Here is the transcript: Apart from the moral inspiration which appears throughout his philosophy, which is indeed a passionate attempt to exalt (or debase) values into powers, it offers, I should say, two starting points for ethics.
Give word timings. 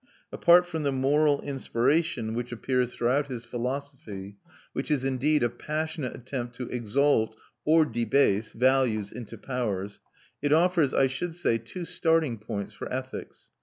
Apart 0.31 0.65
from 0.65 0.81
the 0.81 0.91
moral 0.91 1.41
inspiration 1.41 2.33
which 2.33 2.51
appears 2.51 2.91
throughout 2.91 3.27
his 3.27 3.45
philosophy, 3.45 4.35
which 4.73 4.89
is 4.89 5.05
indeed 5.05 5.43
a 5.43 5.47
passionate 5.51 6.15
attempt 6.15 6.55
to 6.55 6.67
exalt 6.69 7.37
(or 7.65 7.85
debase) 7.85 8.51
values 8.51 9.11
into 9.11 9.37
powers, 9.37 10.01
it 10.41 10.51
offers, 10.51 10.91
I 10.95 11.05
should 11.05 11.35
say, 11.35 11.59
two 11.59 11.85
starting 11.85 12.39
points 12.39 12.73
for 12.73 12.91
ethics. 12.91 13.51